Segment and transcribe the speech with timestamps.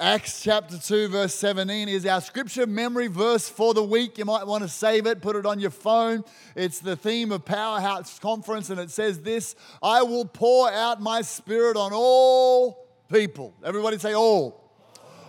[0.00, 4.18] Acts chapter 2, verse 17 is our scripture memory verse for the week.
[4.18, 6.24] You might want to save it, put it on your phone.
[6.56, 11.22] It's the theme of Powerhouse Conference, and it says this I will pour out my
[11.22, 13.54] spirit on all people.
[13.64, 14.68] Everybody say, all.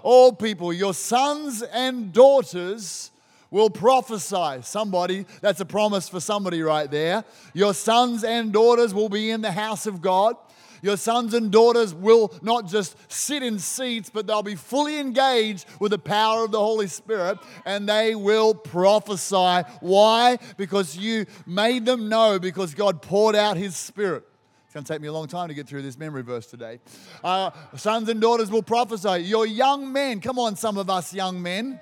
[0.01, 0.73] All people.
[0.73, 3.11] Your sons and daughters
[3.52, 4.63] will prophesy.
[4.63, 7.23] Somebody, that's a promise for somebody right there.
[7.54, 10.38] Your sons and daughters will be in the house of God.
[10.82, 15.66] Your sons and daughters will not just sit in seats, but they'll be fully engaged
[15.80, 19.64] with the power of the Holy Spirit and they will prophesy.
[19.82, 20.38] Why?
[20.57, 24.24] Because you made them know, because God poured out His Spirit.
[24.66, 26.80] It's going to take me a long time to get through this memory verse today.
[27.24, 29.24] Uh, sons and daughters will prophesy.
[29.24, 31.80] Your young men, come on, some of us young men.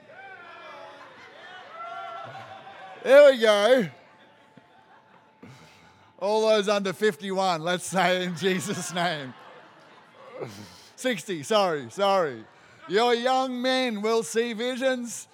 [3.03, 3.89] There we go.
[6.23, 9.33] All those under 51, let's say in Jesus' name.
[10.95, 12.45] 60, sorry, sorry.
[12.87, 15.27] Your young men will see visions,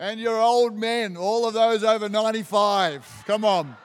[0.00, 3.76] and your old men, all of those over 95, come on.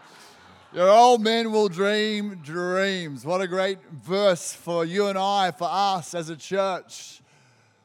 [0.74, 3.24] Your old men will dream dreams.
[3.24, 7.22] What a great verse for you and I, for us as a church.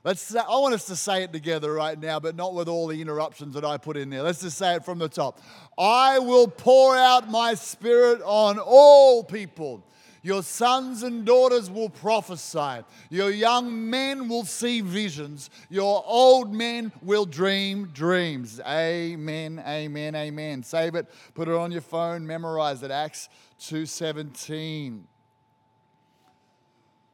[0.02, 3.02] Let's I want us to say it together right now, but not with all the
[3.02, 4.22] interruptions that I put in there.
[4.22, 5.40] Let's just say it from the top.
[5.78, 9.82] I will pour out my spirit on all people.
[10.22, 12.82] Your sons and daughters will prophesy.
[13.10, 15.50] Your young men will see visions.
[15.70, 18.60] Your old men will dream dreams.
[18.66, 20.64] Amen, amen, amen.
[20.64, 22.90] Save it, put it on your phone, memorize it.
[22.90, 23.28] Acts
[23.60, 25.04] 2:17.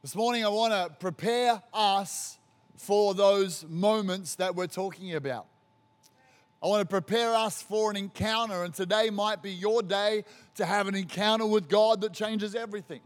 [0.01, 2.39] This morning I want to prepare us
[2.77, 5.45] for those moments that we're talking about.
[6.63, 10.23] I want to prepare us for an encounter, and today might be your day
[10.55, 13.01] to have an encounter with God that changes everything.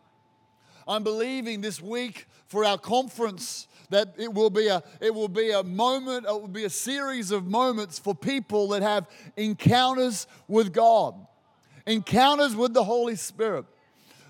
[0.87, 5.51] I'm believing this week for our conference that it will be a it will be
[5.51, 10.73] a moment it will be a series of moments for people that have encounters with
[10.73, 11.15] God
[11.85, 13.65] encounters with the holy spirit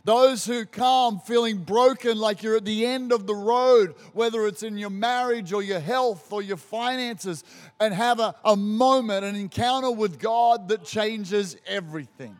[0.07, 4.63] those who come feeling broken, like you're at the end of the road, whether it's
[4.63, 7.43] in your marriage or your health or your finances,
[7.81, 12.39] and have a, a moment, an encounter with God that changes everything.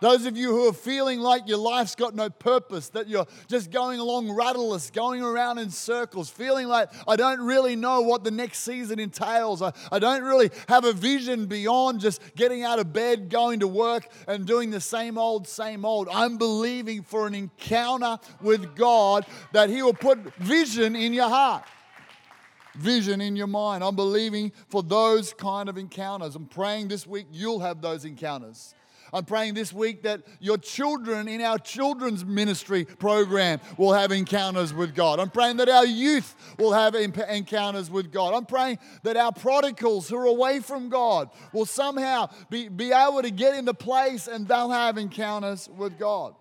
[0.00, 3.70] Those of you who are feeling like your life's got no purpose, that you're just
[3.70, 8.30] going along rudderless, going around in circles, feeling like I don't really know what the
[8.30, 9.62] next season entails.
[9.62, 13.68] I, I don't really have a vision beyond just getting out of bed, going to
[13.68, 16.08] work, and doing the same old, same old.
[16.10, 21.64] I'm believing for an encounter with God that He will put vision in your heart
[22.76, 23.84] vision in your mind.
[23.84, 26.34] I'm believing for those kind of encounters.
[26.34, 28.74] I'm praying this week you'll have those encounters.
[29.14, 34.74] I'm praying this week that your children in our children's ministry program will have encounters
[34.74, 35.20] with God.
[35.20, 38.34] I'm praying that our youth will have encounters with God.
[38.34, 43.22] I'm praying that our prodigals who are away from God will somehow be, be able
[43.22, 46.34] to get into place and they'll have encounters with God.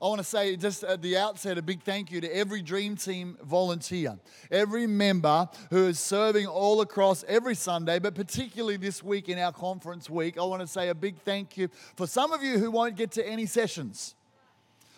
[0.00, 2.94] I want to say just at the outset a big thank you to every Dream
[2.94, 4.16] Team volunteer,
[4.48, 9.52] every member who is serving all across every Sunday, but particularly this week in our
[9.52, 10.38] conference week.
[10.38, 13.10] I want to say a big thank you for some of you who won't get
[13.12, 14.14] to any sessions.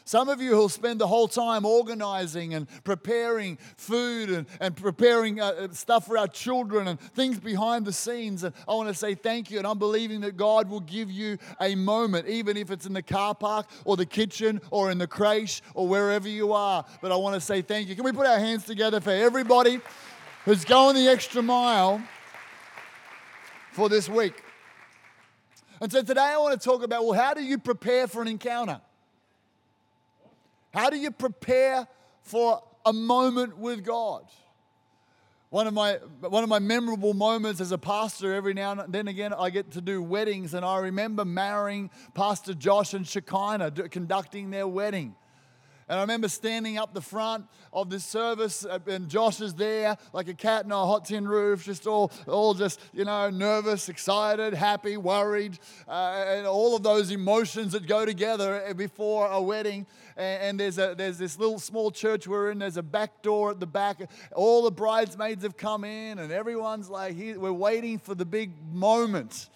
[0.04, 5.40] Some of you who'll spend the whole time organizing and preparing food and, and preparing
[5.40, 8.42] uh, uh, stuff for our children and things behind the scenes.
[8.44, 9.58] And I want to say thank you.
[9.58, 13.02] And I'm believing that God will give you a moment, even if it's in the
[13.02, 16.84] car park or the kitchen or in the creche or wherever you are.
[17.00, 17.94] But I want to say thank you.
[17.94, 19.80] Can we put our hands together for everybody
[20.44, 22.02] who's going the extra mile
[23.72, 24.42] for this week?
[25.80, 28.28] And so today I want to talk about well, how do you prepare for an
[28.28, 28.80] encounter?
[30.72, 31.86] How do you prepare
[32.22, 34.24] for a moment with God?
[35.50, 39.08] One of my one of my memorable moments as a pastor, every now and then
[39.08, 44.50] again, I get to do weddings, and I remember marrying Pastor Josh and Shekinah, conducting
[44.50, 45.16] their wedding.
[45.90, 49.96] And I remember standing up the front of this service, uh, and Josh is there
[50.12, 53.88] like a cat in a hot tin roof, just all, all just, you know, nervous,
[53.88, 55.58] excited, happy, worried,
[55.88, 59.84] uh, and all of those emotions that go together before a wedding.
[60.16, 63.50] And, and there's, a, there's this little small church we're in, there's a back door
[63.50, 64.08] at the back.
[64.36, 69.48] All the bridesmaids have come in, and everyone's like, we're waiting for the big moment.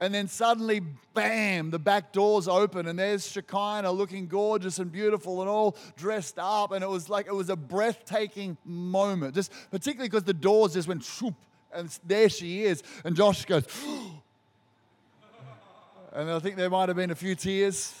[0.00, 0.80] And then suddenly,
[1.12, 6.38] bam, the back doors open, and there's Shekinah looking gorgeous and beautiful and all dressed
[6.38, 6.70] up.
[6.70, 10.86] And it was like it was a breathtaking moment, just particularly because the doors just
[10.86, 11.34] went shoop,
[11.72, 12.84] and there she is.
[13.04, 13.64] And Josh goes,
[16.12, 17.92] and I think there might have been a few tears,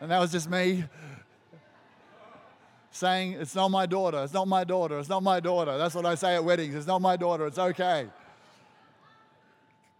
[0.00, 0.82] and that was just me.
[2.90, 5.78] saying, It's not my daughter, it's not my daughter, it's not my daughter.
[5.78, 6.74] That's what I say at weddings.
[6.74, 8.08] It's not my daughter, it's okay.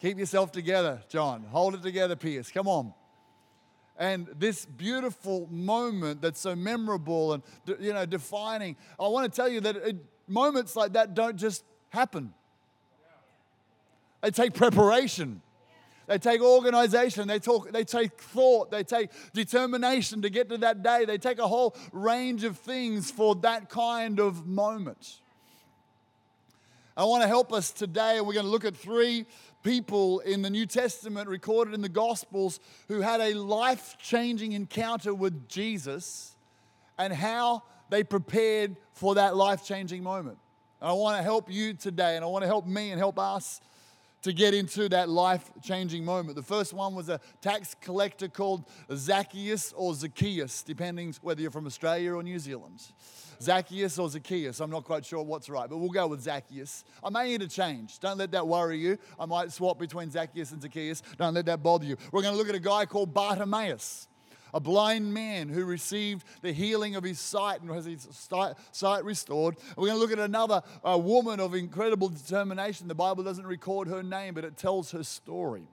[0.07, 1.43] Keep yourself together, John.
[1.51, 2.53] Hold it together, Pierce.
[2.53, 2.95] Come on.
[3.99, 7.43] And this beautiful moment that's so memorable and
[7.81, 8.77] you know defining.
[9.01, 9.97] I want to tell you that it,
[10.29, 12.33] moments like that don't just happen.
[14.23, 15.43] They take preparation.
[16.07, 20.85] They take organization, they, talk, they take thought, they take determination to get to that
[20.85, 21.05] day.
[21.05, 25.19] They take a whole range of things for that kind of moment.
[26.97, 29.27] I want to help us today, we're going to look at three
[29.67, 35.13] people in the New Testament recorded in the Gospels who had a life changing encounter
[35.13, 36.37] with Jesus
[36.97, 40.39] and how they prepared for that life changing moment.
[40.81, 43.19] And I want to help you today, and I want to help me and help
[43.19, 43.61] us
[44.23, 46.37] to get into that life changing moment.
[46.37, 51.67] The first one was a tax collector called Zacchaeus or Zacchaeus, depending whether you're from
[51.67, 52.83] Australia or New Zealand.
[53.41, 56.85] Zacchaeus or Zacchaeus, I'm not quite sure what's right, but we'll go with Zacchaeus.
[57.05, 57.99] I may need to change.
[57.99, 58.99] Don't let that worry you.
[59.21, 61.03] I might swap between Zacchaeus and Zacchaeus.
[61.19, 61.97] Don't let that bother you.
[62.13, 64.09] We're going to look at a guy called Bartimaeus
[64.57, 68.09] a blind man who received the healing of his sight and has his
[68.73, 69.55] sight restored.
[69.77, 72.89] We're going to look at another woman of incredible determination.
[72.89, 75.69] The Bible doesn't record her name, but it tells her story.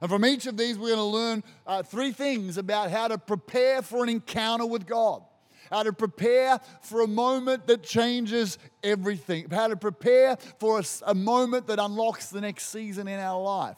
[0.00, 3.16] And from each of these, we're going to learn uh, three things about how to
[3.16, 5.22] prepare for an encounter with God,
[5.70, 11.14] how to prepare for a moment that changes everything, how to prepare for a, a
[11.14, 13.76] moment that unlocks the next season in our life.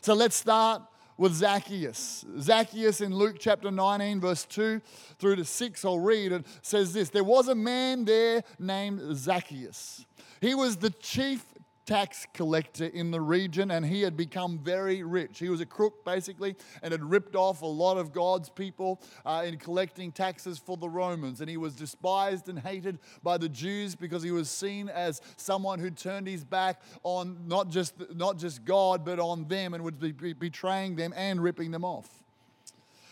[0.00, 0.82] So let's start
[1.20, 2.24] with Zacchaeus.
[2.40, 4.80] Zacchaeus in Luke chapter 19, verse 2
[5.18, 6.32] through to 6, I'll read.
[6.32, 10.06] It says this There was a man there named Zacchaeus.
[10.40, 11.44] He was the chief
[11.90, 15.40] tax collector in the region and he had become very rich.
[15.40, 16.54] He was a crook basically
[16.84, 20.88] and had ripped off a lot of God's people uh, in collecting taxes for the
[20.88, 21.40] Romans.
[21.40, 25.80] And he was despised and hated by the Jews because he was seen as someone
[25.80, 29.98] who turned his back on not just, not just God but on them and would
[29.98, 32.08] be betraying them and ripping them off.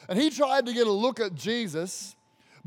[0.08, 2.14] And he tried to get a look at Jesus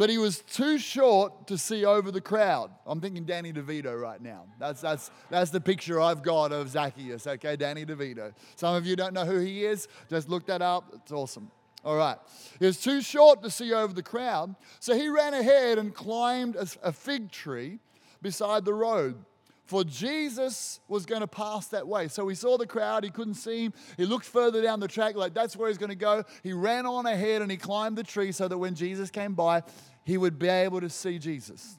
[0.02, 2.72] but he was too short to see over the crowd.
[2.88, 4.48] I'm thinking Danny DeVito right now.
[4.58, 7.56] That's, that's, that's the picture I've got of Zacchaeus, okay?
[7.56, 8.34] Danny DeVito.
[8.56, 9.88] Some of you don't know who he is.
[10.10, 10.92] Just look that up.
[10.96, 11.52] It's awesome.
[11.86, 12.18] All right.
[12.58, 16.56] He was too short to see over the crowd, so he ran ahead and climbed
[16.56, 17.78] a, a fig tree
[18.24, 19.24] beside the road.
[19.72, 22.10] For Jesus was going to pass that way.
[22.10, 23.74] So he saw the crowd, he couldn't see him.
[23.96, 26.26] He looked further down the track, like that's where he's going to go.
[26.44, 29.64] He ran on ahead and he climbed the tree so that when Jesus came by,
[30.04, 31.78] he would be able to see Jesus.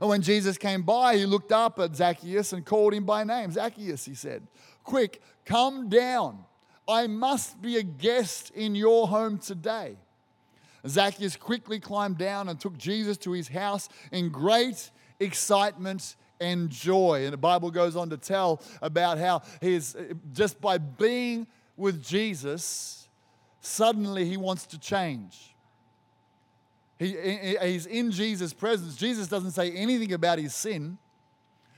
[0.00, 3.50] And when Jesus came by, he looked up at Zacchaeus and called him by name.
[3.50, 4.46] Zacchaeus, he said,
[4.84, 6.44] Quick, come down.
[6.88, 9.96] I must be a guest in your home today.
[10.86, 17.24] Zacchaeus quickly climbed down and took Jesus to his house in great excitement and joy.
[17.24, 19.94] And the Bible goes on to tell about how he's
[20.32, 21.46] just by being
[21.76, 23.08] with Jesus,
[23.60, 25.49] suddenly he wants to change.
[27.00, 28.94] He, he's in Jesus' presence.
[28.94, 30.98] Jesus doesn't say anything about his sin.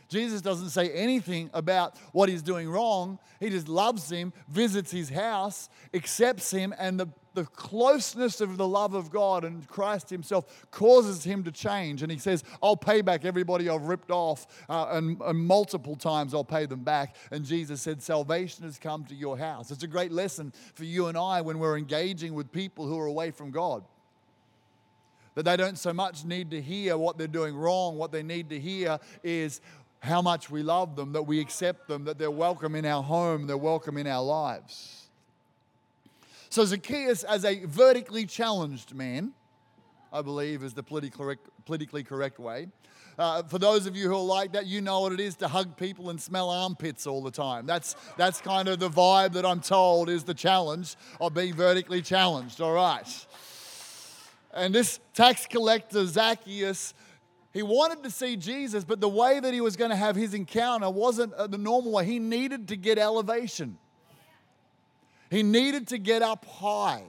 [0.08, 3.20] Jesus doesn't say anything about what he's doing wrong.
[3.38, 8.66] He just loves him, visits his house, accepts him, and the, the closeness of the
[8.66, 12.02] love of God and Christ himself causes him to change.
[12.02, 16.34] And he says, I'll pay back everybody I've ripped off, uh, and, and multiple times
[16.34, 17.14] I'll pay them back.
[17.30, 19.70] And Jesus said, Salvation has come to your house.
[19.70, 23.06] It's a great lesson for you and I when we're engaging with people who are
[23.06, 23.84] away from God
[25.34, 27.96] that they don't so much need to hear what they're doing wrong.
[27.96, 29.60] What they need to hear is
[30.00, 33.46] how much we love them, that we accept them, that they're welcome in our home,
[33.46, 35.06] they're welcome in our lives.
[36.50, 39.32] So, Zacchaeus, as a vertically challenged man,
[40.12, 42.68] I believe is the politically correct, way.
[43.18, 45.48] Uh, for those of you who are like that, you know what it is to
[45.48, 47.64] hug people and smell armpits all the time.
[47.64, 52.02] That's, that's kind of the vibe that I'm told is the challenge of being vertically
[52.02, 53.26] challenged, all right.
[54.52, 56.94] And this tax collector, Zacchaeus,
[57.52, 60.34] he wanted to see Jesus, but the way that he was going to have his
[60.34, 62.06] encounter wasn't uh, the normal way.
[62.06, 63.78] He needed to get elevation,
[65.30, 67.04] he needed to get up high.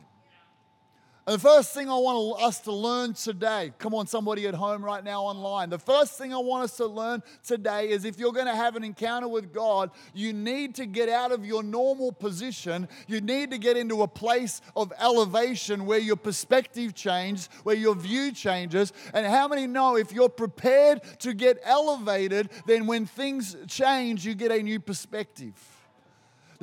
[1.25, 4.83] And the first thing I want us to learn today, come on, somebody at home
[4.83, 5.69] right now online.
[5.69, 8.75] The first thing I want us to learn today is if you're going to have
[8.75, 12.89] an encounter with God, you need to get out of your normal position.
[13.07, 17.95] You need to get into a place of elevation where your perspective changes, where your
[17.95, 18.91] view changes.
[19.13, 24.35] And how many know if you're prepared to get elevated, then when things change, you
[24.35, 25.72] get a new perspective?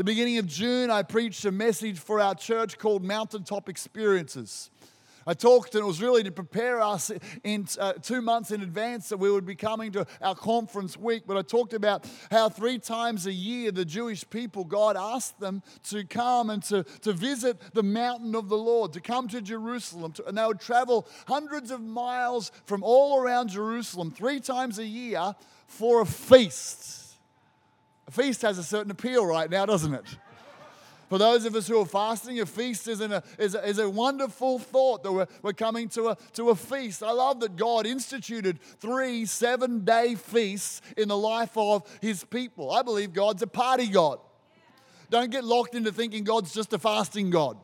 [0.00, 4.70] The beginning of June, I preached a message for our church called Mountaintop Experiences.
[5.26, 7.12] I talked, and it was really to prepare us
[7.44, 11.24] in uh, two months in advance that we would be coming to our conference week.
[11.26, 15.62] But I talked about how three times a year the Jewish people, God asked them
[15.90, 20.12] to come and to, to visit the mountain of the Lord, to come to Jerusalem.
[20.12, 24.86] To, and they would travel hundreds of miles from all around Jerusalem three times a
[24.86, 25.34] year
[25.66, 26.99] for a feast.
[28.10, 30.04] A feast has a certain appeal right now, doesn't it?
[31.08, 33.88] For those of us who are fasting, a feast is, a, is, a, is a
[33.88, 37.04] wonderful thought that we're, we're coming to a, to a feast.
[37.04, 42.72] I love that God instituted three seven day feasts in the life of his people.
[42.72, 44.18] I believe God's a party God.
[45.08, 47.58] Don't get locked into thinking God's just a fasting God.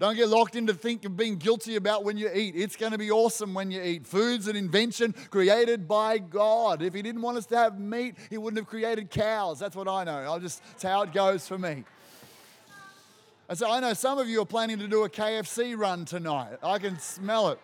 [0.00, 2.54] Don't get locked into thinking you're being guilty about when you eat.
[2.54, 4.06] It's going to be awesome when you eat.
[4.06, 6.82] Food's an invention created by God.
[6.82, 9.58] If He didn't want us to have meat, He wouldn't have created cows.
[9.58, 10.18] That's what I know.
[10.18, 11.84] I'll just, that's how it goes for me.
[13.48, 16.58] And so I know some of you are planning to do a KFC run tonight.
[16.62, 17.58] I can smell it.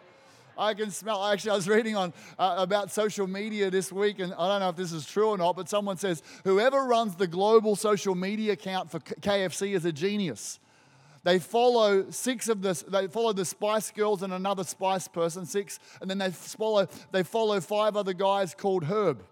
[0.56, 1.24] I can smell.
[1.24, 4.68] Actually, I was reading on uh, about social media this week, and I don't know
[4.70, 8.52] if this is true or not, but someone says whoever runs the global social media
[8.52, 10.58] account for KFC is a genius.
[11.24, 15.80] They follow six of the they follow the Spice Girls and another Spice person, six,
[16.00, 19.24] and then they follow they follow five other guys called Herb.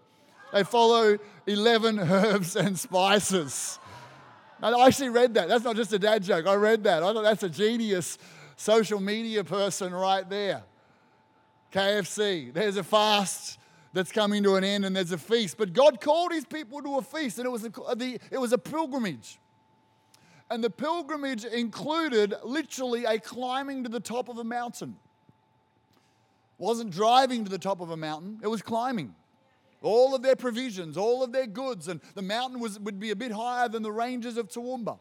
[0.51, 3.79] They follow eleven herbs and spices.
[4.61, 5.49] I actually read that.
[5.49, 6.47] That's not just a dad joke.
[6.47, 7.03] I read that.
[7.03, 8.17] I thought that's a genius
[8.55, 10.63] social media person right there.
[11.73, 12.53] KFC.
[12.53, 13.59] There's a fast
[13.91, 15.57] that's coming to an end and there's a feast.
[15.57, 18.53] But God called his people to a feast and it was a, the, it was
[18.53, 19.39] a pilgrimage.
[20.53, 24.95] And the pilgrimage included literally a climbing to the top of a mountain.
[26.59, 29.15] It wasn't driving to the top of a mountain, it was climbing
[29.81, 33.15] all of their provisions, all of their goods, and the mountain was, would be a
[33.15, 34.99] bit higher than the ranges of Toowoomba.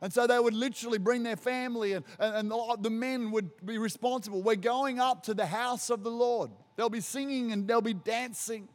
[0.00, 3.78] And so they would literally bring their family, and, and, and the men would be
[3.78, 4.40] responsible.
[4.40, 6.52] We're going up to the house of the Lord.
[6.76, 8.68] They'll be singing and they'll be dancing.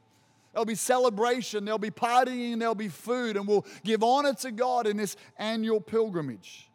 [0.51, 4.85] There'll be celebration, there'll be partying, there'll be food, and we'll give honor to God
[4.85, 6.69] in this annual pilgrimage.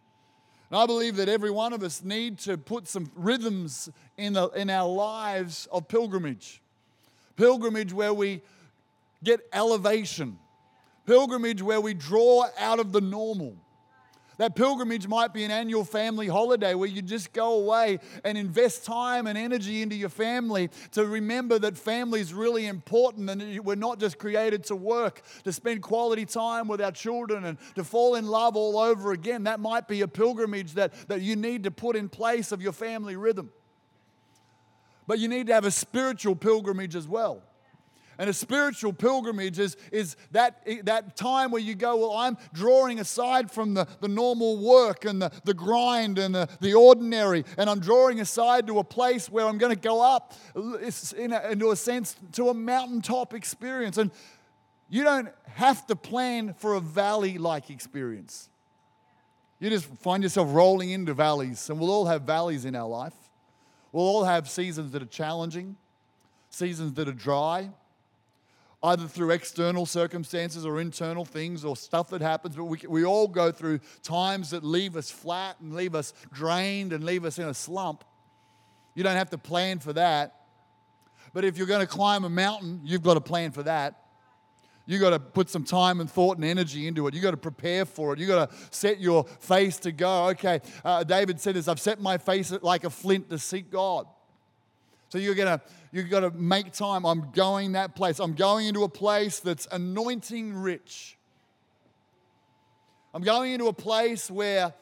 [0.71, 4.49] And I believe that every one of us need to put some rhythms in, the,
[4.49, 6.61] in our lives of pilgrimage.
[7.37, 8.43] Pilgrimage where we
[9.23, 10.39] get elevation.
[11.07, 13.57] Pilgrimage where we draw out of the normal.
[14.39, 18.85] That pilgrimage might be an annual family holiday where you just go away and invest
[18.85, 23.77] time and energy into your family to remember that family is really important and we're
[23.77, 28.15] not just created to work, to spend quality time with our children and to fall
[28.15, 29.45] in love all over again.
[29.45, 32.73] That might be a pilgrimage that, that you need to put in place of your
[32.73, 33.51] family rhythm.
[35.07, 37.43] But you need to have a spiritual pilgrimage as well.
[38.19, 42.99] And a spiritual pilgrimage is, is that, that time where you go, Well, I'm drawing
[42.99, 47.69] aside from the, the normal work and the, the grind and the, the ordinary, and
[47.69, 51.71] I'm drawing aside to a place where I'm going to go up, in a, into
[51.71, 53.99] a sense, to a mountaintop experience.
[53.99, 54.11] And
[54.89, 58.49] you don't have to plan for a valley like experience.
[59.59, 63.15] You just find yourself rolling into valleys, and we'll all have valleys in our life.
[63.93, 65.77] We'll all have seasons that are challenging,
[66.51, 67.71] seasons that are dry
[68.87, 73.27] either through external circumstances or internal things or stuff that happens, but we, we all
[73.27, 77.49] go through times that leave us flat and leave us drained and leave us in
[77.49, 78.05] a slump.
[78.95, 80.35] You don't have to plan for that.
[81.35, 84.03] But if you're going to climb a mountain, you've got to plan for that.
[84.87, 87.15] You've got to put some time and thought and energy into it.
[87.15, 88.21] You've got to prepare for it.
[88.21, 90.29] You've got to set your face to go.
[90.29, 94.07] Okay, uh, David said this I've set my face like a flint to seek God.
[95.09, 95.61] So you're gonna
[95.97, 97.07] you've got to make time.
[97.07, 98.19] I'm going that place.
[98.19, 101.17] I'm going into a place that's anointing rich.
[103.15, 104.75] I'm going into a place where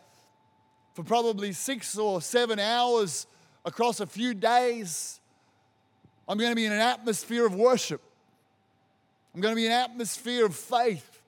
[0.94, 3.28] for probably six or seven hours
[3.64, 5.20] across a few days,
[6.26, 8.00] I'm going to be in an atmosphere of worship.
[9.34, 11.20] I'm going to be in an atmosphere of faith.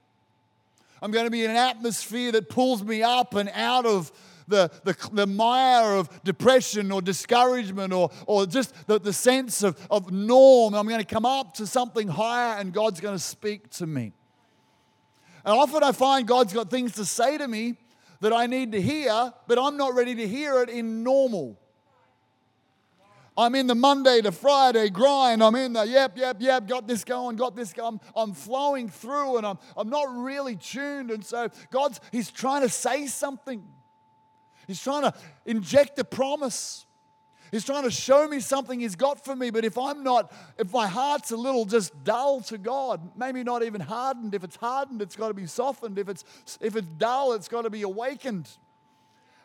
[1.01, 4.11] I'm going to be in an atmosphere that pulls me up and out of
[4.49, 9.79] the, the, the mire of depression or discouragement or, or just the, the sense of,
[9.91, 10.75] of norm.
[10.75, 14.13] I'm going to come up to something higher and God's going to speak to me.
[15.45, 17.77] And often I find God's got things to say to me
[18.21, 21.59] that I need to hear, but I'm not ready to hear it in normal.
[23.39, 25.43] I'm in the Monday to Friday grind.
[25.43, 28.01] I'm in the yep, yep, yep, got this going, got this going.
[28.17, 31.11] I'm, I'm flowing through and I'm, I'm not really tuned.
[31.11, 33.63] And so God's, He's trying to say something.
[34.67, 36.87] He's trying to inject a promise.
[37.51, 39.51] He's trying to show me something He's got for me.
[39.51, 43.63] But if I'm not, if my heart's a little just dull to God, maybe not
[43.63, 44.35] even hardened.
[44.35, 45.99] If it's hardened, it's got to be softened.
[45.99, 46.25] If it's
[46.61, 48.49] if it's dull, it's got to be awakened.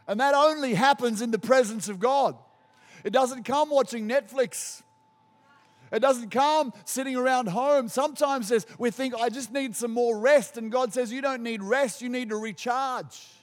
[0.07, 2.35] And that only happens in the presence of God.
[3.03, 4.81] It doesn't come watching Netflix.
[5.91, 7.89] It doesn't come sitting around home.
[7.89, 11.61] Sometimes we think I just need some more rest, and God says you don't need
[11.61, 13.40] rest, you need to recharge.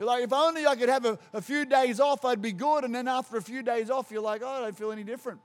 [0.00, 2.84] You're like, if only I could have a, a few days off, I'd be good.
[2.84, 5.40] And then after a few days off, you're like, oh, I don't feel any different.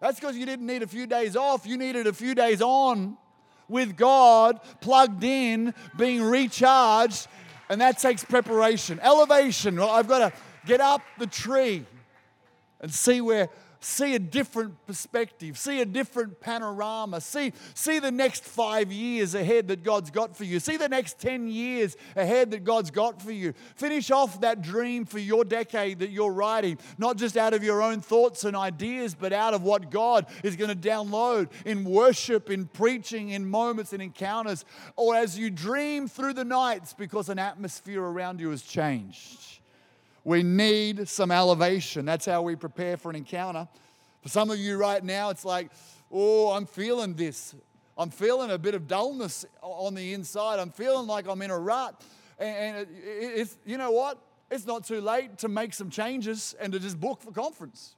[0.00, 3.16] That's because you didn't need a few days off, you needed a few days on
[3.68, 7.28] with God, plugged in, being recharged,
[7.70, 8.98] and that takes preparation.
[8.98, 9.76] Elevation.
[9.76, 10.32] Well, I've got to
[10.66, 11.86] get up the tree
[12.80, 13.50] and see where
[13.84, 19.68] see a different perspective, see a different panorama, see, see the next five years ahead
[19.68, 23.32] that God's got for you, see the next 10 years ahead that God's got for
[23.32, 23.52] you.
[23.76, 27.82] Finish off that dream for your decade that you're writing, not just out of your
[27.82, 32.50] own thoughts and ideas, but out of what God is going to download in worship,
[32.50, 34.64] in preaching, in moments and encounters,
[34.96, 39.53] or as you dream through the nights because an atmosphere around you has changed.
[40.24, 42.06] We need some elevation.
[42.06, 43.68] That's how we prepare for an encounter.
[44.22, 45.70] For some of you right now, it's like,
[46.10, 47.54] oh, I'm feeling this.
[47.96, 50.58] I'm feeling a bit of dullness on the inside.
[50.58, 52.02] I'm feeling like I'm in a rut.
[52.38, 54.18] And it's, you know what?
[54.50, 57.94] It's not too late to make some changes and to just book for conference.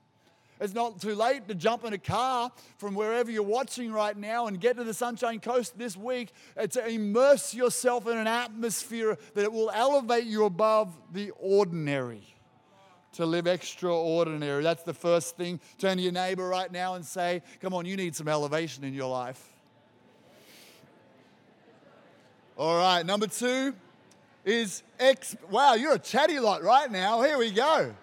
[0.60, 4.46] It's not too late to jump in a car from wherever you're watching right now
[4.46, 6.32] and get to the Sunshine Coast this week
[6.70, 12.22] to immerse yourself in an atmosphere that will elevate you above the ordinary.
[13.14, 14.62] To live extraordinary.
[14.62, 15.58] That's the first thing.
[15.78, 18.92] Turn to your neighbor right now and say, Come on, you need some elevation in
[18.92, 19.42] your life.
[22.58, 23.74] All right, number two
[24.44, 25.36] is ex.
[25.50, 27.22] Wow, you're a chatty lot right now.
[27.22, 27.94] Here we go.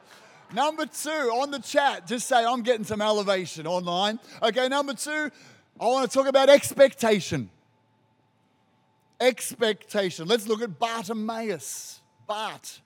[0.53, 4.19] Number two, on the chat, just say, I'm getting some elevation online.
[4.41, 5.31] Okay, number two,
[5.81, 7.50] I want to talk about expectation.
[9.19, 10.27] Expectation.
[10.27, 12.01] Let's look at Bartimaeus.
[12.27, 12.81] Bart.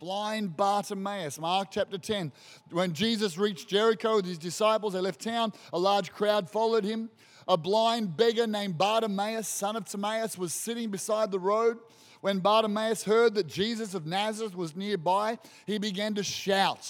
[0.00, 1.38] Blind Bartimaeus.
[1.38, 2.30] Mark chapter 10.
[2.70, 5.54] When Jesus reached Jericho with his disciples, they left town.
[5.72, 7.08] A large crowd followed him.
[7.48, 11.78] A blind beggar named Bartimaeus, son of Timaeus, was sitting beside the road.
[12.22, 16.88] When Bartimaeus heard that Jesus of Nazareth was nearby, he began to shout,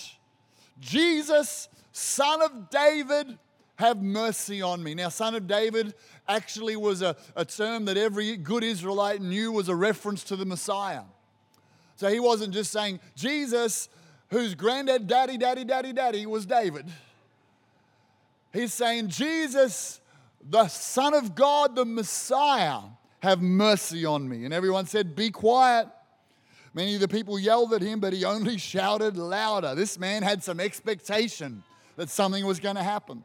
[0.79, 3.39] Jesus, son of David,
[3.77, 4.95] have mercy on me.
[4.95, 5.95] Now, son of David
[6.29, 10.45] actually was a, a term that every good Israelite knew was a reference to the
[10.45, 11.03] Messiah.
[11.97, 13.89] So he wasn't just saying, Jesus,
[14.29, 16.87] whose granddad, daddy, daddy, daddy, daddy was David.
[18.53, 19.99] He's saying, Jesus,
[20.47, 22.81] the Son of God, the Messiah,
[23.23, 24.45] have mercy on me.
[24.45, 25.89] And everyone said, Be quiet.
[26.75, 29.75] Many of the people yelled at him, but he only shouted louder.
[29.75, 31.63] This man had some expectation
[31.97, 33.25] that something was going to happen.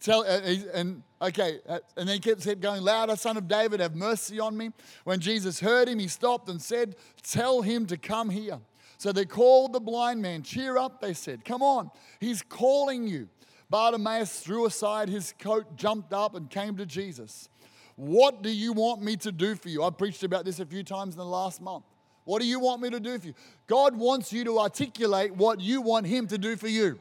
[0.00, 0.40] Tell, uh,
[0.74, 4.56] and okay, uh, and then he kept going louder, Son of David, have mercy on
[4.56, 4.70] me.
[5.04, 8.58] When Jesus heard him, he stopped and said, Tell him to come here.
[8.98, 10.42] So they called the blind man.
[10.42, 11.44] Cheer up, they said.
[11.44, 13.28] Come on, he's calling you.
[13.70, 17.48] Bartimaeus threw aside his coat, jumped up, and came to Jesus.
[17.96, 19.82] What do you want me to do for you?
[19.82, 21.84] I've preached about this a few times in the last month.
[22.24, 23.34] What do you want me to do for you?
[23.66, 26.98] God wants you to articulate what you want Him to do for you.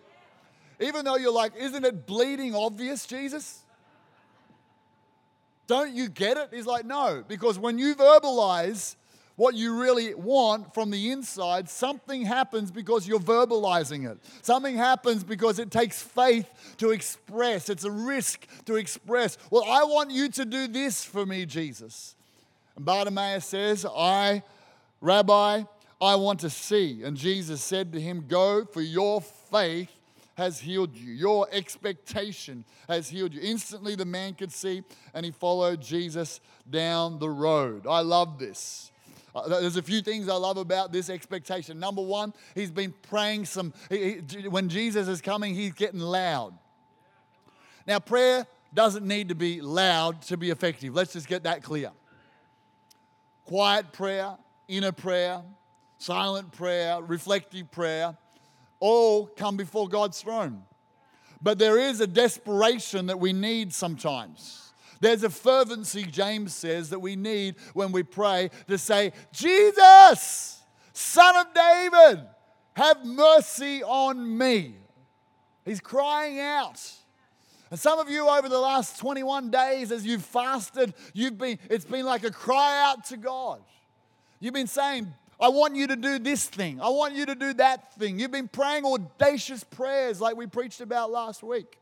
[0.79, 3.63] Even though you're like, isn't it bleeding obvious, Jesus?
[5.67, 6.49] Don't you get it?
[6.53, 8.95] He's like, no, because when you verbalize
[9.35, 14.17] what you really want from the inside, something happens because you're verbalizing it.
[14.41, 17.69] Something happens because it takes faith to express.
[17.69, 19.37] It's a risk to express.
[19.49, 22.15] Well, I want you to do this for me, Jesus.
[22.75, 24.41] And Bartimaeus says, I,
[25.01, 25.63] Rabbi,
[26.01, 27.03] I want to see.
[27.03, 29.91] And Jesus said to him, Go, for your faith
[30.35, 31.13] has healed you.
[31.13, 33.41] Your expectation has healed you.
[33.41, 37.87] Instantly, the man could see, and he followed Jesus down the road.
[37.87, 38.91] I love this.
[39.35, 41.77] Uh, there's a few things I love about this expectation.
[41.77, 46.57] Number one, he's been praying some, he, he, when Jesus is coming, he's getting loud.
[47.85, 50.95] Now, prayer doesn't need to be loud to be effective.
[50.95, 51.91] Let's just get that clear.
[53.43, 54.37] Quiet prayer,
[54.69, 55.41] inner prayer,
[55.97, 58.17] silent prayer, reflective prayer,
[58.79, 60.63] all come before God's throne.
[61.41, 64.64] But there is a desperation that we need sometimes.
[65.05, 70.63] There's a fervency, James says, that we need when we pray to say, Jesus,
[70.93, 72.25] Son of David,
[72.73, 74.73] have mercy on me.
[75.63, 76.81] He's crying out.
[77.69, 81.85] And some of you over the last 21 days, as you've fasted, you've been, it's
[81.85, 83.61] been like a cry out to God.
[84.39, 86.81] You've been saying, I want you to do this thing.
[86.81, 88.17] I want you to do that thing.
[88.17, 91.77] You've been praying audacious prayers like we preached about last week.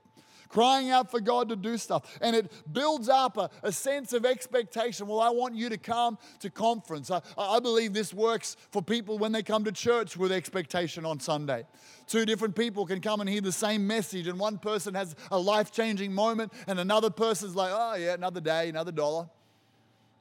[0.50, 2.18] Crying out for God to do stuff.
[2.22, 5.08] And it builds up a, a sense of expectation.
[5.08, 7.12] Well, I want you to come to conference.
[7.12, 11.20] I, I believe this works for people when they come to church with expectation on
[11.20, 11.66] Sunday.
[12.08, 15.40] Two different people can come and hear the same message, and one person has a
[15.40, 19.30] life changing moment, and another person's like, oh, yeah, another day, another dollar.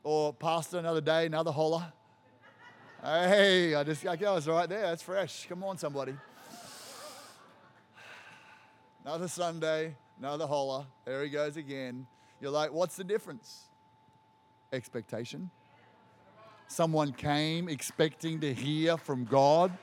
[0.04, 1.92] Or, Pastor, another day, another holler.
[3.02, 4.82] Hey, I just, I was right there.
[4.82, 5.46] That's fresh.
[5.48, 6.14] Come on, somebody.
[9.04, 10.86] Another Sunday, another holler.
[11.04, 12.06] There he goes again.
[12.40, 13.64] You're like, what's the difference?
[14.72, 15.50] Expectation.
[16.68, 19.76] Someone came expecting to hear from God.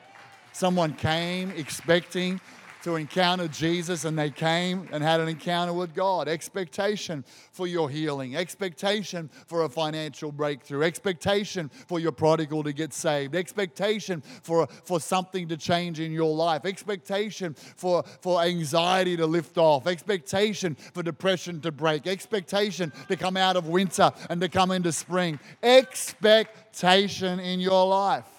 [0.54, 2.40] Someone came expecting
[2.84, 6.28] to encounter Jesus and they came and had an encounter with God.
[6.28, 12.94] Expectation for your healing, expectation for a financial breakthrough, expectation for your prodigal to get
[12.94, 19.26] saved, expectation for, for something to change in your life, expectation for, for anxiety to
[19.26, 24.50] lift off, expectation for depression to break, expectation to come out of winter and to
[24.50, 28.39] come into spring, expectation in your life.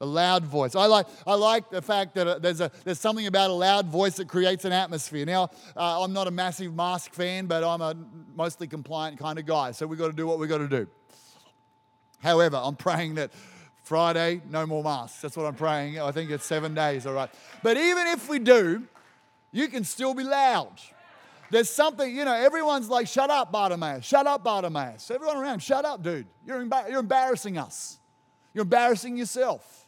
[0.00, 0.74] A loud voice.
[0.74, 3.86] I like, I like the fact that uh, there's, a, there's something about a loud
[3.86, 5.24] voice that creates an atmosphere.
[5.24, 7.94] Now, uh, I'm not a massive mask fan, but I'm a
[8.34, 9.72] mostly compliant kind of guy.
[9.72, 10.86] So we've got to do what we've got to do.
[12.18, 13.30] However, I'm praying that
[13.84, 15.22] Friday, no more masks.
[15.22, 16.00] That's what I'm praying.
[16.00, 17.30] I think it's seven days, all right.
[17.62, 18.82] But even if we do,
[19.52, 20.72] you can still be loud.
[21.50, 24.04] There's something, you know, everyone's like, shut up, Bartimaeus.
[24.04, 25.10] Shut up, Bartimaeus.
[25.10, 26.26] Everyone around, shut up, dude.
[26.44, 27.98] You're, you're embarrassing us.
[28.52, 29.85] You're embarrassing yourself.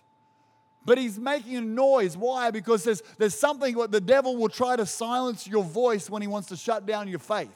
[0.88, 2.16] But he's making a noise.
[2.16, 2.50] Why?
[2.50, 6.28] Because there's, there's something what the devil will try to silence your voice when he
[6.28, 7.54] wants to shut down your faith.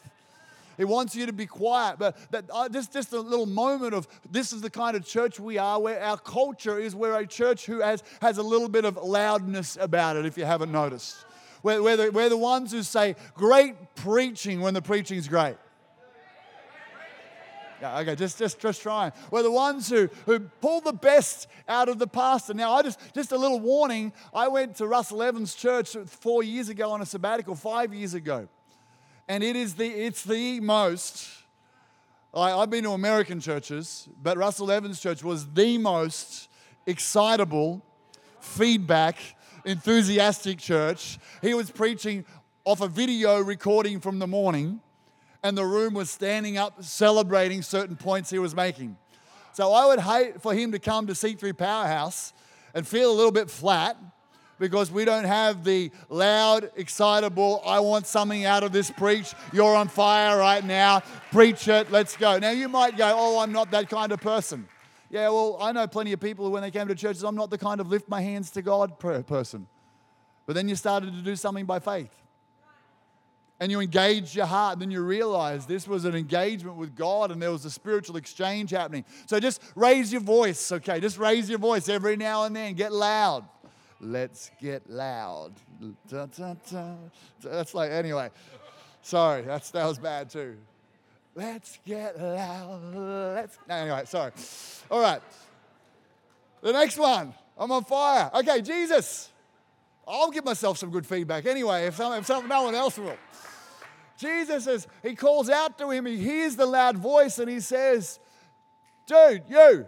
[0.77, 1.99] He wants you to be quiet.
[1.99, 5.41] But that, uh, just, just a little moment of this is the kind of church
[5.41, 8.85] we are, where our culture is we're a church who has, has a little bit
[8.85, 11.25] of loudness about it, if you haven't noticed.
[11.63, 15.57] We're, we're, the, we're the ones who say great preaching when the preaching's great.
[17.83, 19.11] Yeah, okay, just, just, just trying.
[19.33, 22.55] We're the ones who, who pull the best out of the pastor.
[22.55, 24.13] Now, I just, just a little warning.
[24.33, 28.47] I went to Russell Evans Church four years ago on a sabbatical, five years ago.
[29.27, 31.29] And it is the, it's the most,
[32.33, 36.49] I, I've been to American churches, but Russell Evans Church was the most
[36.87, 37.83] excitable,
[38.39, 39.19] feedback,
[39.65, 41.19] enthusiastic church.
[41.41, 42.27] He was preaching
[42.65, 44.79] off a video recording from the morning
[45.43, 48.97] and the room was standing up celebrating certain points he was making.
[49.53, 52.33] So I would hate for him to come to C3 Powerhouse
[52.75, 53.97] and feel a little bit flat
[54.59, 59.35] because we don't have the loud, excitable, I want something out of this preach.
[59.53, 61.01] You're on fire right now.
[61.33, 61.91] Preach it.
[61.91, 62.39] Let's go.
[62.39, 64.69] Now you might go, oh, I'm not that kind of person.
[65.11, 67.51] Yeah, well, I know plenty of people who, when they came to churches, I'm not
[67.51, 69.67] the kind of lift my hands to God person.
[70.47, 72.22] But then you started to do something by faith
[73.63, 77.31] and you engage your heart, and then you realize this was an engagement with God
[77.31, 79.05] and there was a spiritual exchange happening.
[79.27, 80.99] So just raise your voice, okay?
[80.99, 82.75] Just raise your voice every now and then.
[82.75, 83.45] Get loud.
[84.01, 85.53] Let's get loud.
[86.11, 86.95] Da, da, da.
[87.41, 88.31] That's like, anyway.
[89.01, 90.57] Sorry, that's, that was bad too.
[91.37, 92.97] Let's get loud.
[92.97, 94.33] Let's, anyway, sorry.
[94.91, 95.23] All right.
[96.63, 97.33] The next one.
[97.57, 98.29] I'm on fire.
[98.35, 99.29] Okay, Jesus.
[100.09, 103.17] I'll give myself some good feedback anyway if, some, if some, no one else will.
[104.17, 108.19] Jesus is, he calls out to him, he hears the loud voice, and he says,
[109.07, 109.87] Dude, you,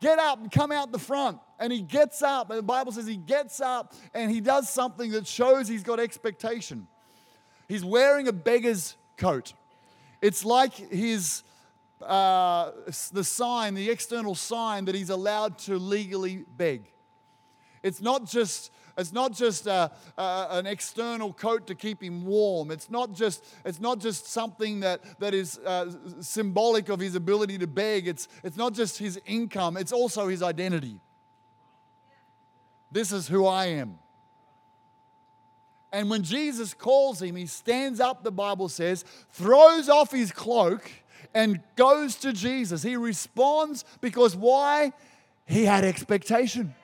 [0.00, 1.38] get up and come out the front.
[1.58, 5.12] And he gets up, and the Bible says he gets up and he does something
[5.12, 6.88] that shows he's got expectation.
[7.68, 9.54] He's wearing a beggar's coat.
[10.20, 11.44] It's like his
[12.02, 12.72] uh,
[13.12, 16.90] the sign, the external sign that he's allowed to legally beg.
[17.84, 22.70] It's not just it's not just a, a, an external coat to keep him warm.
[22.70, 27.58] It's not just, it's not just something that, that is uh, symbolic of his ability
[27.58, 28.06] to beg.
[28.06, 31.00] It's, it's not just his income, it's also his identity.
[32.92, 33.98] This is who I am.
[35.92, 40.90] And when Jesus calls him, he stands up, the Bible says, throws off his cloak,
[41.32, 42.82] and goes to Jesus.
[42.82, 44.92] He responds because why?
[45.46, 46.74] He had expectation.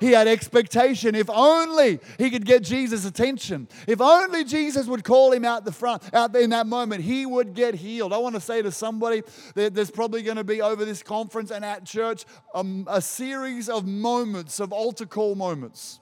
[0.00, 1.14] He had expectation.
[1.14, 3.68] If only he could get Jesus' attention.
[3.86, 7.26] If only Jesus would call him out the front, out there in that moment, he
[7.26, 8.12] would get healed.
[8.12, 9.22] I want to say to somebody
[9.54, 13.68] that there's probably going to be over this conference and at church um, a series
[13.68, 16.00] of moments, of altar call moments.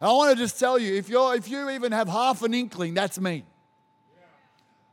[0.00, 2.54] And I want to just tell you, if, you're, if you even have half an
[2.54, 3.44] inkling, that's me.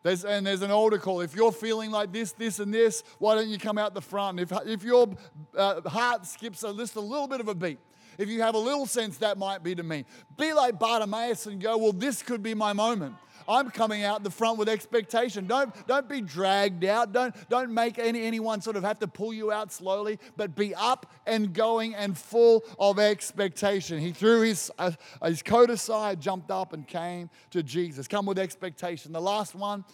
[0.07, 1.19] There's, and there's an altar call.
[1.19, 4.39] If you're feeling like this, this, and this, why don't you come out the front?
[4.39, 5.09] If, if your
[5.53, 7.77] uh, heart skips a, just a little bit of a beat,
[8.17, 10.05] if you have a little sense that might be to me,
[10.37, 13.15] be like Bartimaeus and go, well, this could be my moment.
[13.49, 15.47] I'm coming out the front with expectation.
[15.47, 17.13] Don't, don't be dragged out.
[17.13, 20.75] Don't, don't make any, anyone sort of have to pull you out slowly, but be
[20.75, 23.99] up and going and full of expectation.
[23.99, 24.91] He threw his, uh,
[25.23, 28.07] his coat aside, jumped up, and came to Jesus.
[28.07, 29.13] Come with expectation.
[29.13, 29.85] The last one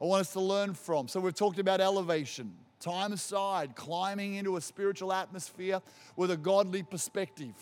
[0.00, 1.06] I want us to learn from.
[1.06, 5.80] So we've talked about elevation time aside, climbing into a spiritual atmosphere
[6.16, 7.54] with a godly perspective.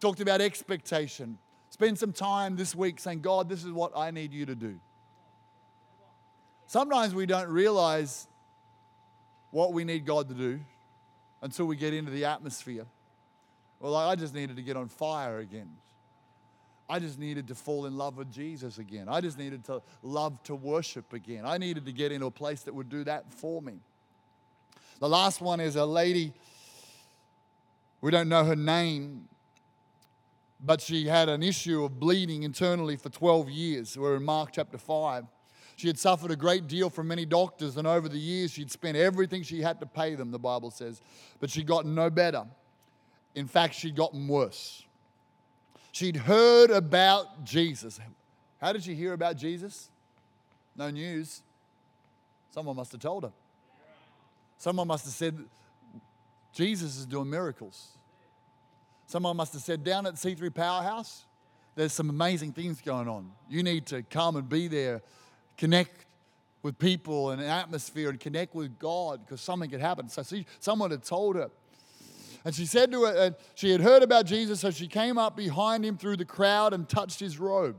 [0.00, 1.38] Talked about expectation.
[1.70, 4.78] Spend some time this week saying, God, this is what I need you to do.
[6.66, 8.26] Sometimes we don't realize
[9.50, 10.60] what we need God to do
[11.42, 12.86] until we get into the atmosphere.
[13.80, 15.70] Well, I just needed to get on fire again.
[16.90, 19.08] I just needed to fall in love with Jesus again.
[19.08, 21.44] I just needed to love to worship again.
[21.44, 23.74] I needed to get into a place that would do that for me.
[25.00, 26.32] The last one is a lady,
[28.00, 29.28] we don't know her name,
[30.60, 33.96] but she had an issue of bleeding internally for 12 years.
[33.96, 35.24] We're in Mark chapter 5.
[35.76, 38.96] She had suffered a great deal from many doctors, and over the years, she'd spent
[38.96, 41.00] everything she had to pay them, the Bible says,
[41.38, 42.44] but she'd gotten no better.
[43.36, 44.84] In fact, she'd gotten worse.
[45.92, 48.00] She'd heard about Jesus.
[48.60, 49.90] How did she hear about Jesus?
[50.76, 51.42] No news.
[52.50, 53.32] Someone must have told her.
[54.58, 55.38] Someone must have said,
[56.52, 57.88] Jesus is doing miracles.
[59.06, 61.24] Someone must have said, down at C3 Powerhouse,
[61.76, 63.30] there's some amazing things going on.
[63.48, 65.00] You need to come and be there,
[65.56, 66.04] connect
[66.62, 70.08] with people and an atmosphere and connect with God because something could happen.
[70.08, 71.50] So see, someone had told her.
[72.44, 75.84] And she said to her, she had heard about Jesus, so she came up behind
[75.84, 77.76] him through the crowd and touched his robe.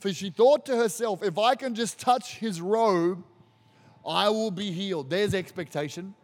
[0.00, 3.22] For she thought to herself, if I can just touch his robe,
[4.06, 5.10] I will be healed.
[5.10, 6.14] There's expectation.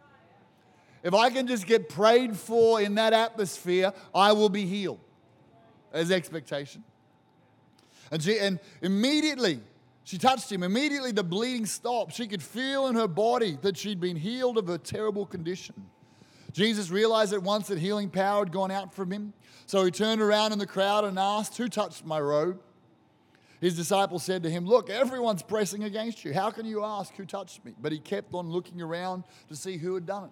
[1.03, 4.99] If I can just get prayed for in that atmosphere, I will be healed.
[5.91, 6.83] There's expectation.
[8.11, 9.59] And, she, and immediately,
[10.03, 10.63] she touched him.
[10.63, 12.13] Immediately, the bleeding stopped.
[12.13, 15.75] She could feel in her body that she'd been healed of her terrible condition.
[16.53, 19.33] Jesus realized at once that healing power had gone out from him.
[19.65, 22.59] So he turned around in the crowd and asked, Who touched my robe?
[23.59, 26.33] His disciples said to him, Look, everyone's pressing against you.
[26.33, 27.73] How can you ask who touched me?
[27.79, 30.31] But he kept on looking around to see who had done it.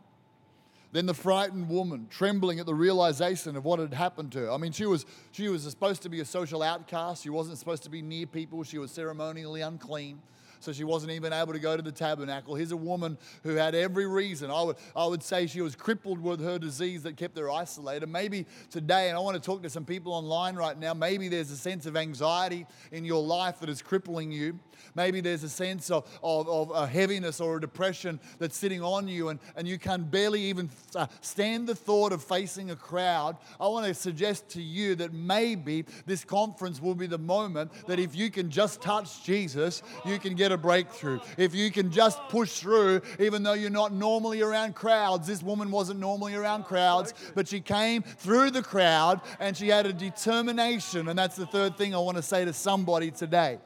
[0.91, 4.51] Then the frightened woman, trembling at the realization of what had happened to her.
[4.51, 7.23] I mean, she was, she was supposed to be a social outcast.
[7.23, 8.63] She wasn't supposed to be near people.
[8.63, 10.21] She was ceremonially unclean
[10.65, 12.55] so she wasn't even able to go to the tabernacle.
[12.55, 14.49] Here's a woman who had every reason.
[14.49, 18.09] I would, I would say she was crippled with her disease that kept her isolated.
[18.09, 21.51] Maybe today, and I want to talk to some people online right now, maybe there's
[21.51, 24.59] a sense of anxiety in your life that is crippling you.
[24.95, 29.07] Maybe there's a sense of, of, of a heaviness or a depression that's sitting on
[29.07, 33.37] you, and, and you can barely even uh, stand the thought of facing a crowd.
[33.59, 37.99] I want to suggest to you that maybe this conference will be the moment that
[37.99, 41.19] if you can just touch Jesus, you can get a breakthrough.
[41.37, 45.71] If you can just push through, even though you're not normally around crowds, this woman
[45.71, 51.07] wasn't normally around crowds, but she came through the crowd and she had a determination.
[51.07, 53.59] And that's the third thing I want to say to somebody today.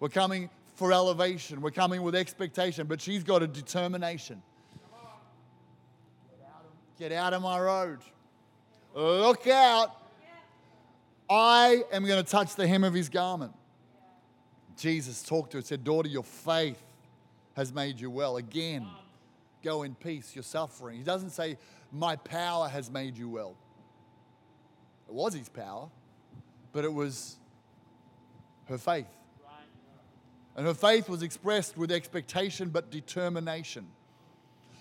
[0.00, 4.42] We're coming for elevation, we're coming with expectation, but she's got a determination.
[6.98, 7.98] Get out of my road.
[8.94, 9.96] Look out.
[11.30, 13.52] I am going to touch the hem of his garment.
[14.76, 16.82] Jesus talked to her, said, Daughter, your faith
[17.54, 18.38] has made you well.
[18.38, 18.86] Again,
[19.62, 20.96] go in peace, you're suffering.
[20.96, 21.58] He doesn't say,
[21.92, 23.54] My power has made you well.
[25.08, 25.88] It was his power,
[26.72, 27.36] but it was
[28.66, 29.06] her faith.
[30.56, 33.86] And her faith was expressed with expectation but determination.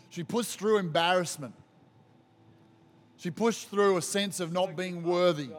[0.10, 1.53] She pushed through embarrassment.
[3.17, 5.49] She pushed through a sense of not being worthy.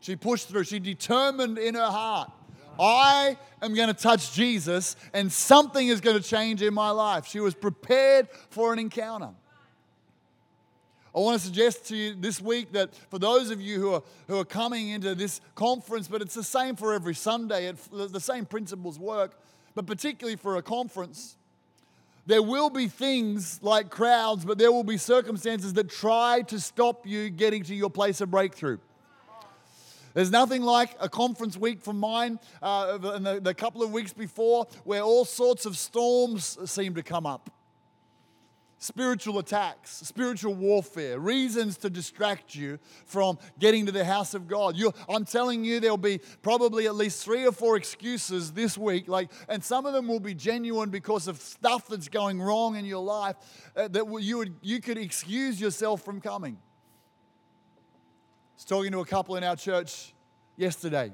[0.00, 2.30] She pushed through, she determined in her heart
[2.78, 7.26] I am going to touch Jesus and something is going to change in my life.
[7.26, 9.30] She was prepared for an encounter.
[11.14, 14.02] I want to suggest to you this week that for those of you who are,
[14.26, 18.18] who are coming into this conference, but it's the same for every Sunday, it, the
[18.18, 19.38] same principles work,
[19.76, 21.36] but particularly for a conference,
[22.26, 27.06] there will be things like crowds, but there will be circumstances that try to stop
[27.06, 28.78] you getting to your place of breakthrough.
[30.14, 34.66] There's nothing like a conference week from mine uh, the, the couple of weeks before
[34.82, 37.50] where all sorts of storms seem to come up
[38.84, 44.76] spiritual attacks, spiritual warfare, reasons to distract you from getting to the house of God.
[44.76, 49.08] you I'm telling you, there'll be probably at least three or four excuses this week,
[49.08, 52.84] like, and some of them will be genuine because of stuff that's going wrong in
[52.84, 53.36] your life
[53.74, 56.58] uh, that you would you could excuse yourself from coming.
[56.58, 60.12] I was talking to a couple in our church
[60.56, 61.10] yesterday,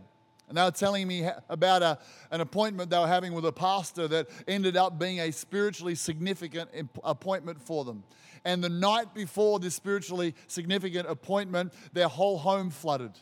[0.50, 1.96] and they were telling me about a,
[2.32, 6.68] an appointment they were having with a pastor that ended up being a spiritually significant
[7.04, 8.02] appointment for them.
[8.44, 13.12] And the night before this spiritually significant appointment, their whole home flooded.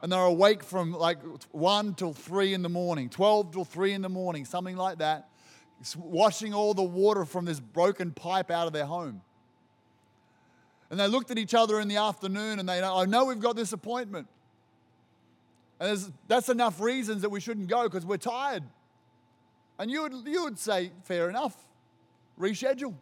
[0.00, 1.18] And they're awake from like
[1.52, 5.28] 1 till 3 in the morning, 12 till 3 in the morning, something like that,
[5.98, 9.20] washing all the water from this broken pipe out of their home.
[10.88, 13.54] And they looked at each other in the afternoon and they, I know we've got
[13.54, 14.28] this appointment.
[15.78, 18.62] And that's enough reasons that we shouldn't go because we're tired.
[19.78, 21.54] And you would, you would say, fair enough,
[22.40, 22.94] reschedule.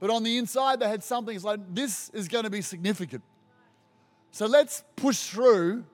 [0.00, 3.22] But on the inside, they had something, it's like, this is going to be significant.
[4.30, 5.84] So let's push through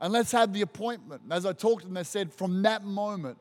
[0.00, 1.22] and let's have the appointment.
[1.22, 3.38] And as I talked to them, they said, from that moment,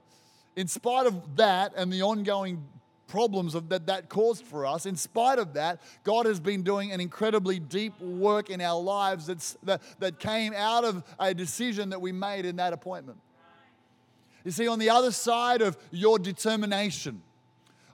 [0.56, 2.66] in spite of that and the ongoing
[3.08, 6.92] problems of that that caused for us, in spite of that, God has been doing
[6.92, 11.90] an incredibly deep work in our lives that's, that, that came out of a decision
[11.90, 13.18] that we made in that appointment.
[14.44, 17.22] You see, on the other side of your determination,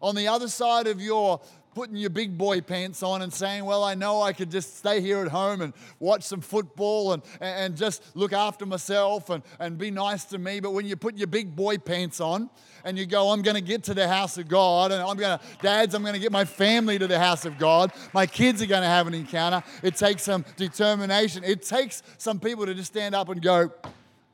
[0.02, 1.40] on the other side of your
[1.74, 5.02] putting your big boy pants on and saying, Well, I know I could just stay
[5.02, 9.78] here at home and watch some football and, and just look after myself and, and
[9.78, 10.60] be nice to me.
[10.60, 12.50] But when you put your big boy pants on
[12.84, 15.38] and you go, I'm going to get to the house of God and I'm going
[15.38, 17.92] to, dads, I'm going to get my family to the house of God.
[18.14, 19.64] My kids are going to have an encounter.
[19.82, 21.44] It takes some determination.
[21.44, 23.72] It takes some people to just stand up and go,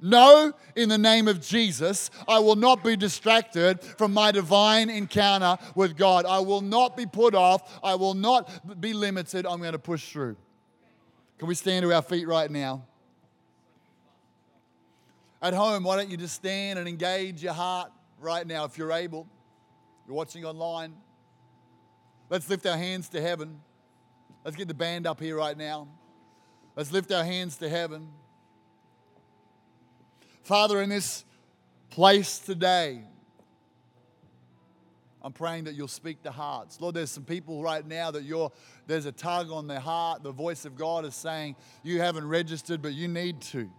[0.01, 5.57] no, in the name of Jesus, I will not be distracted from my divine encounter
[5.75, 6.25] with God.
[6.25, 7.79] I will not be put off.
[7.83, 9.45] I will not be limited.
[9.45, 10.37] I'm going to push through.
[11.37, 12.85] Can we stand to our feet right now?
[15.41, 18.91] At home, why don't you just stand and engage your heart right now if you're
[18.91, 19.27] able?
[20.07, 20.93] You're watching online.
[22.29, 23.59] Let's lift our hands to heaven.
[24.45, 25.87] Let's get the band up here right now.
[26.75, 28.09] Let's lift our hands to heaven.
[30.49, 31.25] Father, in this
[31.91, 33.03] place today,
[35.21, 36.81] I'm praying that you'll speak to hearts.
[36.81, 38.51] Lord, there's some people right now that you're,
[38.87, 40.23] there's a tug on their heart.
[40.23, 43.69] The voice of God is saying, You haven't registered, but you need to.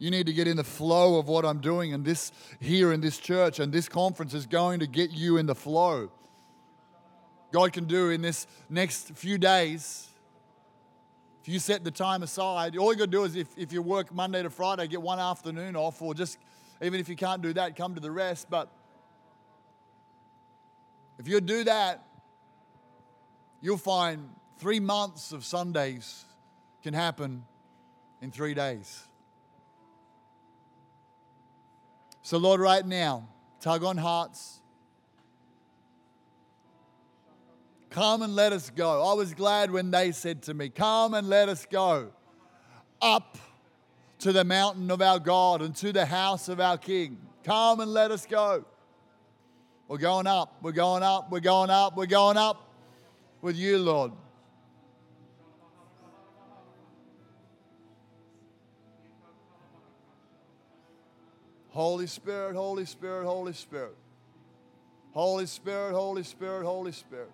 [0.00, 3.00] You need to get in the flow of what I'm doing and this here in
[3.00, 6.10] this church and this conference is going to get you in the flow.
[7.52, 10.08] God can do in this next few days
[11.44, 13.82] if you set the time aside, all you got to do is if, if you
[13.82, 16.38] work Monday to Friday, get one afternoon off, or just,
[16.80, 18.48] even if you can't do that, come to the rest.
[18.48, 18.70] But
[21.18, 22.02] if you do that,
[23.60, 26.24] you'll find three months of Sundays
[26.82, 27.44] can happen
[28.22, 29.06] in three days.
[32.22, 33.28] So, Lord, right now,
[33.60, 34.62] tug on hearts.
[37.94, 39.08] Come and let us go.
[39.08, 42.10] I was glad when they said to me, Come and let us go
[43.00, 43.38] up
[44.18, 47.18] to the mountain of our God and to the house of our King.
[47.44, 48.64] Come and let us go.
[49.86, 52.68] We're going up, we're going up, we're going up, we're going up
[53.40, 54.10] with you, Lord.
[61.68, 63.94] Holy Spirit, Holy Spirit, Holy Spirit.
[65.12, 67.30] Holy Spirit, Holy Spirit, Holy Spirit.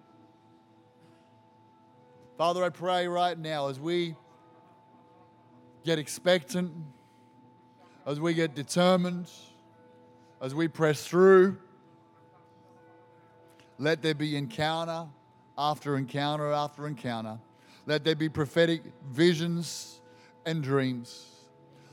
[2.41, 4.17] Father, I pray right now as we
[5.85, 6.73] get expectant,
[8.07, 9.31] as we get determined,
[10.41, 11.59] as we press through,
[13.79, 15.07] let there be encounter
[15.59, 17.39] after encounter after encounter.
[17.85, 20.01] Let there be prophetic visions
[20.47, 21.27] and dreams.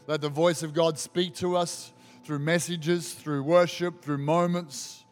[0.08, 1.92] Let the voice of God speak to us
[2.24, 5.04] through messages, through worship, through moments.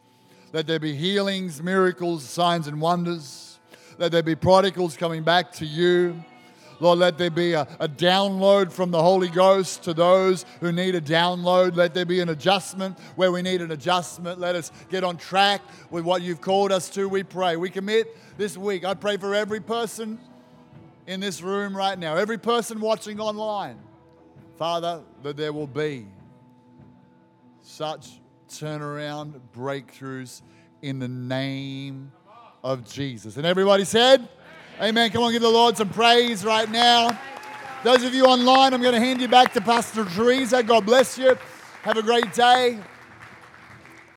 [0.54, 3.45] Let there be healings, miracles, signs, and wonders.
[3.98, 6.24] Let there be prodigals coming back to you.
[6.82, 10.94] Lord, let there be a, a, download from the Holy Ghost to those who need
[10.94, 11.78] a download.
[11.78, 14.40] Let there be an adjustment where we need an adjustment.
[14.40, 17.56] Let us get on track with what you've called us to, we pray.
[17.56, 18.84] We commit this week.
[18.84, 20.20] I pray for every person
[21.08, 23.80] in this room right now, every person watching online.
[24.58, 26.08] Father, that there will be
[27.62, 30.42] such turnaround breakthroughs
[30.82, 32.12] in the name
[32.66, 33.38] of Jesus.
[33.38, 34.28] And everybody said,
[34.82, 35.12] Amen.
[35.12, 37.18] Come on, give the Lord some praise right now.
[37.84, 40.64] Those of you online, I'm going to hand you back to Pastor Teresa.
[40.64, 41.38] God bless you.
[41.84, 42.80] Have a great day.